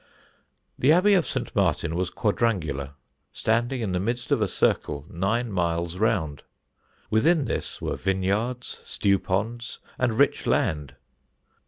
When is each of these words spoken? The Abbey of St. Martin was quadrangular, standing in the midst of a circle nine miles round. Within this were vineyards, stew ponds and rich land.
The 0.79 0.91
Abbey 0.91 1.13
of 1.13 1.27
St. 1.27 1.55
Martin 1.55 1.93
was 1.95 2.09
quadrangular, 2.09 2.95
standing 3.31 3.81
in 3.81 3.91
the 3.91 3.99
midst 3.99 4.31
of 4.31 4.41
a 4.41 4.47
circle 4.47 5.05
nine 5.11 5.51
miles 5.51 5.99
round. 5.99 6.41
Within 7.11 7.45
this 7.45 7.79
were 7.83 7.97
vineyards, 7.97 8.81
stew 8.83 9.19
ponds 9.19 9.77
and 9.99 10.13
rich 10.17 10.47
land. 10.47 10.95